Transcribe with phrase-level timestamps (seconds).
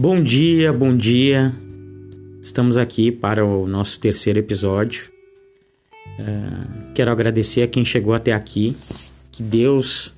[0.00, 1.52] Bom dia, bom dia.
[2.40, 5.10] Estamos aqui para o nosso terceiro episódio.
[6.20, 8.76] Uh, quero agradecer a quem chegou até aqui.
[9.32, 10.14] Que Deus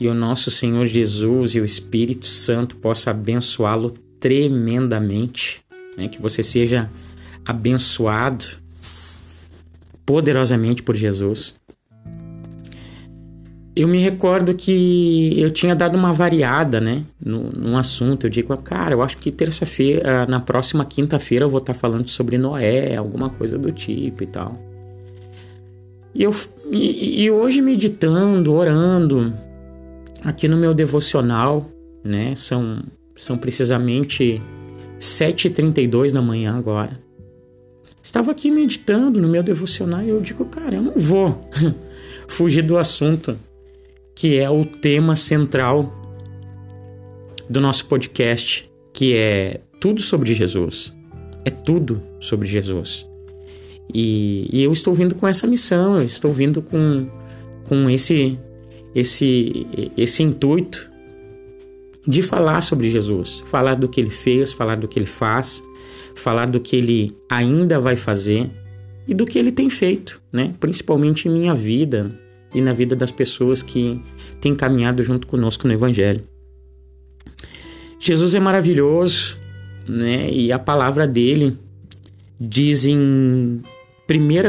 [0.00, 5.60] e o nosso Senhor Jesus e o Espírito Santo possa abençoá-lo tremendamente.
[5.96, 6.08] Né?
[6.08, 6.90] Que você seja
[7.46, 8.44] abençoado
[10.04, 11.54] poderosamente por Jesus.
[13.78, 18.26] Eu me recordo que eu tinha dado uma variada, né, no, num assunto.
[18.26, 22.36] Eu digo, cara, eu acho que terça-feira, na próxima quinta-feira, eu vou estar falando sobre
[22.36, 24.60] Noé, alguma coisa do tipo e tal.
[26.12, 26.34] E, eu,
[26.72, 29.32] e, e hoje, meditando, orando,
[30.24, 31.70] aqui no meu devocional,
[32.02, 32.82] né, são,
[33.14, 34.42] são precisamente
[34.98, 36.98] 7h32 da manhã agora.
[38.02, 41.48] Estava aqui meditando no meu devocional e eu digo, cara, eu não vou
[42.26, 43.38] fugir do assunto
[44.18, 45.94] que é o tema central
[47.48, 50.92] do nosso podcast, que é tudo sobre Jesus.
[51.44, 53.06] É tudo sobre Jesus.
[53.94, 57.08] E, e eu estou vindo com essa missão, eu estou vindo com,
[57.68, 58.36] com esse,
[58.92, 59.64] esse,
[59.96, 60.90] esse intuito
[62.04, 65.62] de falar sobre Jesus, falar do que ele fez, falar do que ele faz,
[66.16, 68.50] falar do que ele ainda vai fazer
[69.06, 70.54] e do que ele tem feito, né?
[70.58, 72.12] Principalmente em minha vida,
[72.54, 74.00] e na vida das pessoas que
[74.40, 76.22] têm caminhado junto conosco no Evangelho.
[77.98, 79.36] Jesus é maravilhoso,
[79.86, 80.30] né?
[80.30, 81.56] E a palavra dele
[82.40, 83.62] diz em 1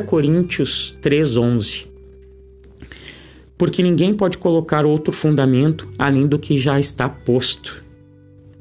[0.06, 1.88] Coríntios 3,11:
[3.58, 7.84] Porque ninguém pode colocar outro fundamento além do que já está posto,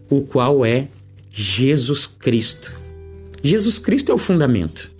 [0.08, 0.88] o qual é
[1.30, 2.72] Jesus Cristo.
[3.42, 4.90] Jesus Cristo é o fundamento.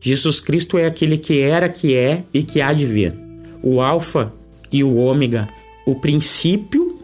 [0.00, 3.23] Jesus Cristo é aquele que era, que é e que há de vir
[3.64, 4.30] o Alfa
[4.70, 5.48] e o Ômega,
[5.86, 6.98] o princípio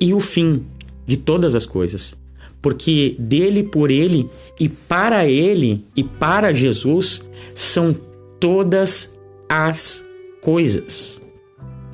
[0.00, 0.64] e o fim
[1.04, 2.18] de todas as coisas.
[2.62, 7.94] Porque dele, por ele e para ele e para Jesus são
[8.40, 9.14] todas
[9.48, 10.02] as
[10.40, 11.22] coisas.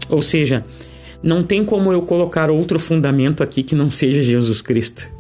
[0.09, 0.65] Ou seja,
[1.21, 5.11] não tem como eu colocar outro fundamento aqui que não seja Jesus Cristo.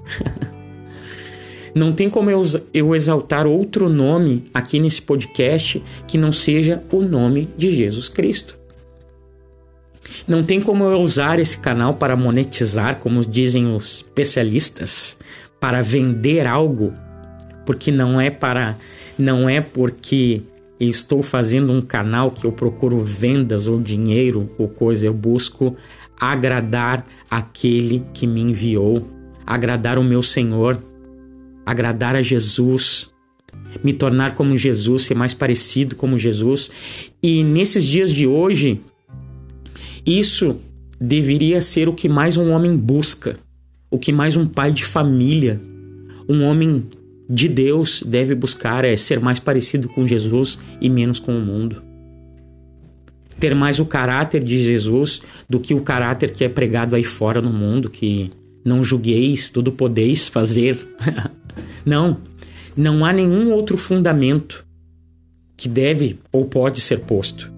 [1.74, 7.02] não tem como eu, eu exaltar outro nome aqui nesse podcast que não seja o
[7.02, 8.63] nome de Jesus Cristo.
[10.26, 15.16] Não tem como eu usar esse canal para monetizar, como dizem os especialistas,
[15.60, 16.92] para vender algo,
[17.64, 18.76] porque não é para
[19.18, 20.42] não é porque
[20.78, 25.76] eu estou fazendo um canal que eu procuro vendas ou dinheiro ou coisa, eu busco
[26.20, 29.06] agradar aquele que me enviou,
[29.46, 30.78] agradar o meu Senhor,
[31.64, 33.12] agradar a Jesus,
[33.82, 36.70] me tornar como Jesus, ser mais parecido como Jesus.
[37.22, 38.80] E nesses dias de hoje,
[40.06, 40.60] isso
[41.00, 43.36] deveria ser o que mais um homem busca,
[43.90, 45.60] o que mais um pai de família,
[46.28, 46.86] um homem
[47.28, 51.82] de Deus deve buscar é ser mais parecido com Jesus e menos com o mundo.
[53.40, 57.40] Ter mais o caráter de Jesus do que o caráter que é pregado aí fora
[57.40, 58.30] no mundo, que
[58.64, 60.78] não julgueis, tudo podeis fazer.
[61.84, 62.18] não,
[62.76, 64.64] não há nenhum outro fundamento
[65.56, 67.53] que deve ou pode ser posto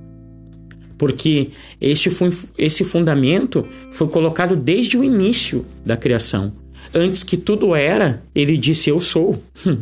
[0.99, 2.11] porque este,
[2.57, 6.53] esse fundamento foi colocado desde o início da criação.
[6.95, 9.39] Antes que tudo era, ele disse: Eu sou.
[9.67, 9.79] Hum.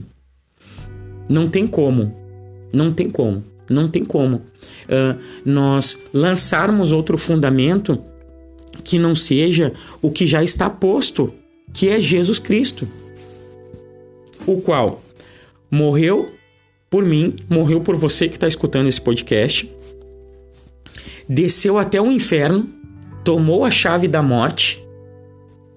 [1.29, 2.15] Não tem como,
[2.73, 7.99] não tem como, não tem como uh, nós lançarmos outro fundamento
[8.83, 9.73] que não seja
[10.03, 11.33] o que já está posto,
[11.73, 12.87] que é Jesus Cristo,
[14.47, 15.03] o qual
[15.71, 16.31] morreu
[16.91, 19.69] por mim, morreu por você que está escutando esse podcast
[21.29, 22.69] desceu até o inferno,
[23.25, 24.85] tomou a chave da morte,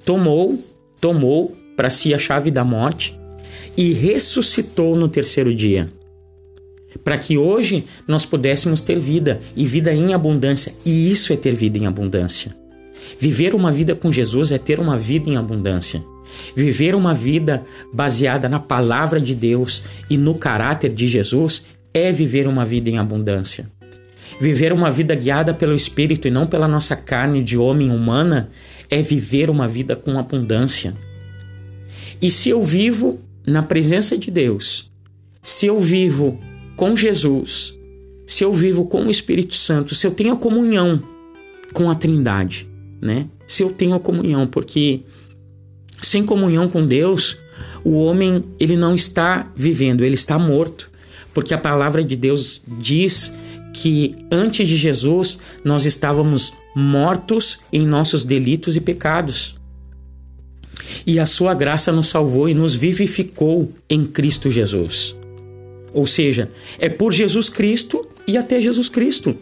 [0.06, 0.64] tomou,
[1.00, 3.18] tomou para si a chave da morte
[3.76, 5.88] e ressuscitou no terceiro dia.
[7.04, 11.54] Para que hoje nós pudéssemos ter vida e vida em abundância, e isso é ter
[11.54, 12.56] vida em abundância.
[13.20, 16.04] Viver uma vida com Jesus é ter uma vida em abundância.
[16.56, 22.48] Viver uma vida baseada na palavra de Deus e no caráter de Jesus é viver
[22.48, 23.70] uma vida em abundância.
[24.40, 28.50] Viver uma vida guiada pelo Espírito e não pela nossa carne de homem humana
[28.90, 30.96] é viver uma vida com abundância.
[32.22, 34.92] E se eu vivo na presença de Deus,
[35.42, 36.40] se eu vivo
[36.76, 37.78] com Jesus,
[38.26, 41.02] se eu vivo com o Espírito Santo, se eu tenho a comunhão
[41.74, 42.68] com a Trindade,
[43.02, 43.28] né?
[43.48, 45.02] Se eu tenho a comunhão, porque
[46.02, 47.38] sem comunhão com Deus,
[47.84, 50.92] o homem ele não está vivendo, ele está morto,
[51.34, 53.34] porque a palavra de Deus diz
[53.82, 59.56] que antes de Jesus nós estávamos mortos em nossos delitos e pecados.
[61.06, 65.16] E a sua graça nos salvou e nos vivificou em Cristo Jesus.
[65.94, 69.36] Ou seja, é por Jesus Cristo e até Jesus Cristo.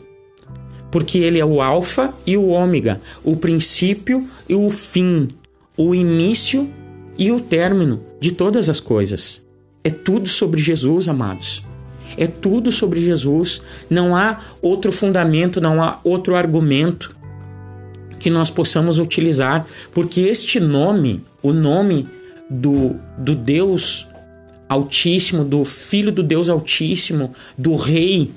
[0.91, 5.27] Porque ele é o Alfa e o Ômega, o princípio e o fim,
[5.75, 6.69] o início
[7.17, 9.45] e o término de todas as coisas.
[9.83, 11.63] É tudo sobre Jesus, amados.
[12.17, 13.61] É tudo sobre Jesus.
[13.89, 17.15] Não há outro fundamento, não há outro argumento
[18.19, 22.07] que nós possamos utilizar, porque este nome, o nome
[22.49, 24.07] do, do Deus
[24.67, 28.31] Altíssimo, do Filho do Deus Altíssimo, do Rei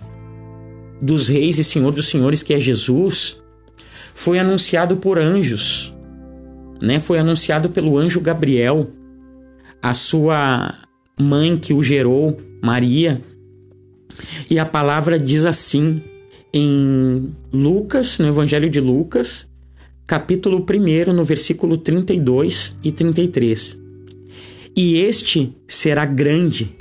[1.00, 3.40] dos Reis e Senhor dos Senhores, que é Jesus,
[4.14, 5.94] foi anunciado por anjos,
[6.82, 6.98] né?
[6.98, 8.90] Foi anunciado pelo anjo Gabriel,
[9.80, 10.74] a sua
[11.18, 13.22] mãe que o gerou, Maria,
[14.48, 15.96] e a palavra diz assim
[16.52, 19.46] em Lucas, no Evangelho de Lucas,
[20.06, 23.78] capítulo 1, no versículo 32 e 33.
[24.74, 26.74] E este será grande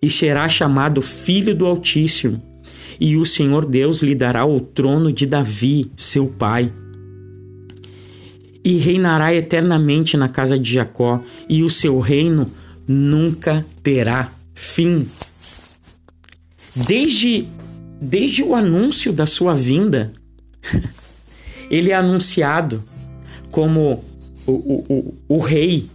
[0.00, 2.40] e será chamado Filho do Altíssimo,
[3.00, 6.72] e o Senhor Deus lhe dará o trono de Davi, seu pai.
[8.64, 12.50] E reinará eternamente na casa de Jacó, e o seu reino
[12.86, 15.06] nunca terá fim.
[16.86, 17.48] Desde,
[18.00, 20.12] desde o anúncio da sua vinda,
[21.70, 22.84] ele é anunciado
[23.50, 24.04] como
[24.46, 25.90] o, o, o, o rei,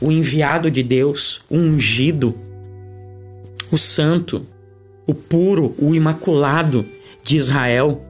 [0.00, 2.34] o enviado de Deus, o ungido,
[3.70, 4.46] o santo,
[5.06, 6.84] o puro, o imaculado
[7.22, 8.04] de Israel,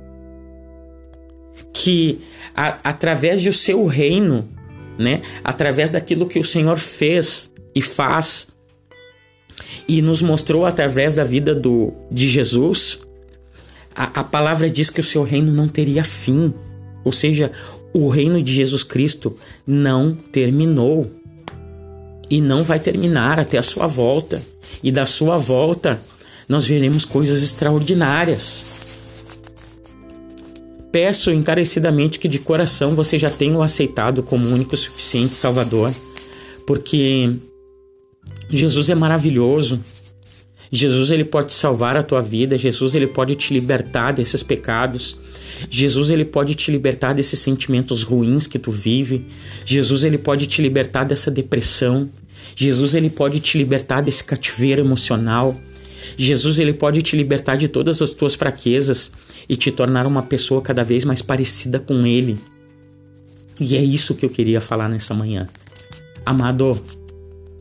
[1.73, 2.21] que
[2.55, 4.49] a, através do seu reino,
[4.99, 8.49] né, através daquilo que o Senhor fez e faz,
[9.89, 13.01] e nos mostrou através da vida do, de Jesus,
[13.95, 16.53] a, a palavra diz que o seu reino não teria fim.
[17.05, 17.51] Ou seja,
[17.93, 19.37] o reino de Jesus Cristo
[19.67, 21.11] não terminou
[22.31, 24.43] e não vai terminar até a sua volta.
[24.83, 26.01] E da sua volta
[26.49, 28.65] nós veremos coisas extraordinárias.
[30.93, 35.93] Peço encarecidamente que de coração você já tenha o aceitado como único suficiente Salvador,
[36.67, 37.33] porque
[38.51, 39.81] Jesus é maravilhoso.
[40.71, 45.17] Jesus ele pode salvar a tua vida, Jesus ele pode te libertar desses pecados.
[45.71, 49.27] Jesus ele pode te libertar desses sentimentos ruins que tu vive.
[49.65, 52.11] Jesus ele pode te libertar dessa depressão.
[52.55, 55.57] Jesus ele pode te libertar desse cativeiro emocional.
[56.17, 59.13] Jesus ele pode te libertar de todas as tuas fraquezas
[59.49, 62.39] e te tornar uma pessoa cada vez mais parecida com ele.
[63.61, 65.49] E é isso que eu queria falar nessa manhã.
[66.25, 66.81] Amado,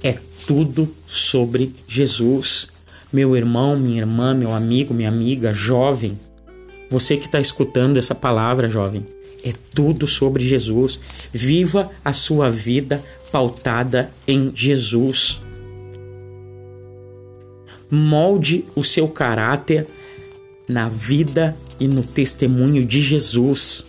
[0.03, 0.15] é
[0.45, 2.67] tudo sobre Jesus.
[3.11, 6.17] Meu irmão, minha irmã, meu amigo, minha amiga, jovem,
[6.89, 9.05] você que está escutando essa palavra, jovem,
[9.43, 10.99] é tudo sobre Jesus.
[11.31, 15.41] Viva a sua vida pautada em Jesus.
[17.89, 19.87] Molde o seu caráter
[20.67, 23.85] na vida e no testemunho de Jesus.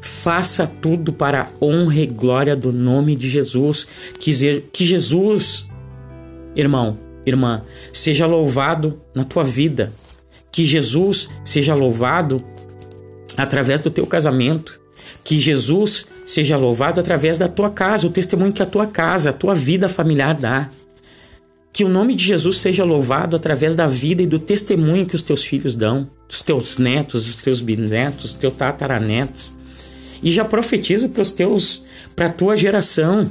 [0.00, 3.86] Faça tudo para a honra e glória do nome de Jesus.
[4.18, 5.66] Que Jesus,
[6.56, 7.62] irmão, irmã,
[7.92, 9.92] seja louvado na tua vida.
[10.50, 12.42] Que Jesus seja louvado
[13.36, 14.80] através do teu casamento.
[15.22, 19.34] Que Jesus seja louvado através da tua casa, o testemunho que a tua casa, a
[19.34, 20.70] tua vida familiar dá.
[21.72, 25.22] Que o nome de Jesus seja louvado através da vida e do testemunho que os
[25.22, 29.52] teus filhos dão, dos teus netos, dos teus bisnetos, dos teus tataranetos.
[30.22, 31.84] E já profetizo para os teus,
[32.14, 33.30] para a tua geração,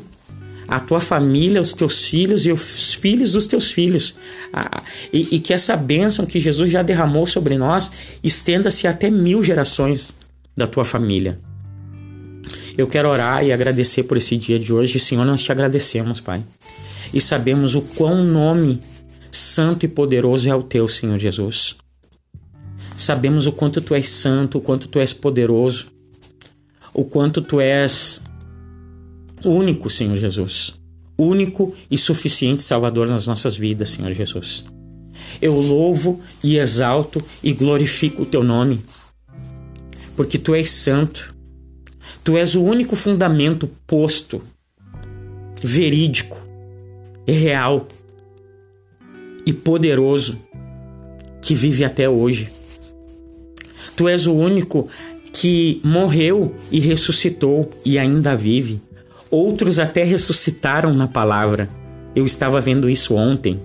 [0.67, 4.15] a tua família, os teus filhos e os filhos dos teus filhos.
[5.11, 7.91] e, e que essa bênção que Jesus já derramou sobre nós
[8.23, 10.15] estenda-se até mil gerações
[10.55, 11.39] da tua família.
[12.77, 14.99] Eu quero orar e agradecer por esse dia de hoje.
[14.99, 16.43] Senhor, nós te agradecemos, Pai.
[17.13, 18.81] E sabemos o quão nome
[19.31, 21.75] santo e poderoso é o teu, Senhor Jesus.
[22.95, 25.87] Sabemos o quanto tu és santo, o quanto tu és poderoso,
[26.99, 28.21] o quanto tu és
[29.45, 30.77] único, Senhor Jesus.
[31.17, 34.65] Único e suficiente Salvador nas nossas vidas, Senhor Jesus.
[35.41, 38.83] Eu louvo e exalto e glorifico o teu nome,
[40.17, 41.33] porque tu és santo.
[42.21, 44.41] Tu és o único fundamento posto,
[45.63, 46.37] verídico,
[47.25, 47.87] real
[49.45, 50.37] e poderoso
[51.41, 52.49] que vive até hoje.
[53.95, 54.89] Tu és o único
[55.39, 58.81] que morreu e ressuscitou e ainda vive.
[59.31, 61.69] Outros até ressuscitaram na palavra.
[62.13, 63.57] Eu estava vendo isso ontem.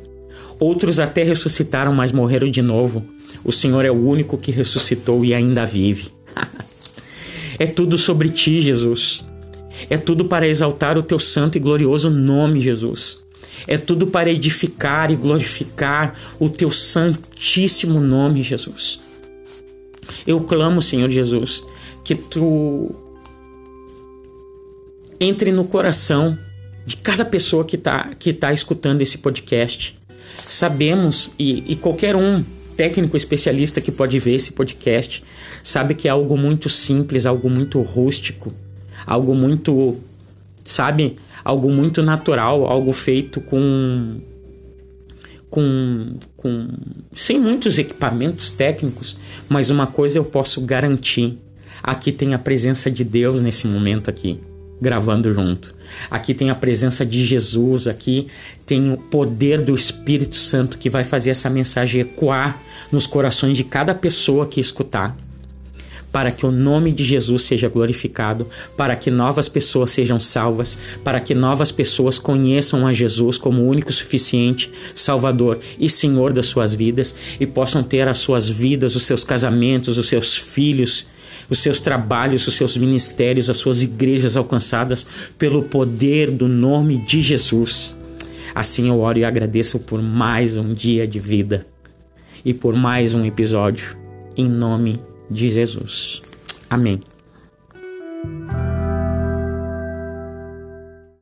[0.61, 3.04] Outros até ressuscitaram, mas morreram de novo.
[3.45, 6.12] O Senhor é o único que ressuscitou e ainda vive.
[7.59, 9.25] é tudo sobre ti, Jesus.
[9.90, 13.19] É tudo para exaltar o teu santo e glorioso nome, Jesus.
[13.66, 19.00] É tudo para edificar e glorificar o teu santíssimo nome, Jesus.
[20.26, 21.62] Eu clamo, Senhor Jesus,
[22.02, 22.95] que tu
[25.21, 26.38] entre no coração
[26.85, 29.99] de cada pessoa que está que tá escutando esse podcast.
[30.49, 32.45] Sabemos, e, e qualquer um
[32.76, 35.23] técnico especialista que pode ver esse podcast,
[35.62, 38.52] sabe que é algo muito simples, algo muito rústico,
[39.07, 39.97] algo muito,
[40.64, 44.21] sabe, algo muito natural, algo feito com
[45.55, 46.69] com, com
[47.13, 49.17] sem muitos equipamentos técnicos,
[49.49, 51.39] mas uma coisa eu posso garantir,
[51.81, 54.41] aqui tem a presença de Deus nesse momento aqui
[54.83, 55.73] gravando junto.
[56.11, 58.27] Aqui tem a presença de Jesus, aqui
[58.67, 63.63] tem o poder do Espírito Santo que vai fazer essa mensagem ecoar nos corações de
[63.63, 65.17] cada pessoa que escutar.
[66.14, 71.18] Para que o nome de Jesus seja glorificado, para que novas pessoas sejam salvas, para
[71.18, 77.16] que novas pessoas conheçam a Jesus como único suficiente Salvador e Senhor das suas vidas
[77.40, 81.06] e possam ter as suas vidas, os seus casamentos, os seus filhos,
[81.50, 85.04] os seus trabalhos, os seus ministérios, as suas igrejas alcançadas
[85.37, 87.97] pelo poder do nome de Jesus.
[88.54, 91.66] Assim eu oro e agradeço por mais um dia de vida
[92.44, 93.97] e por mais um episódio,
[94.37, 95.00] em nome
[95.31, 96.23] de Jesus.
[96.71, 97.00] Amém.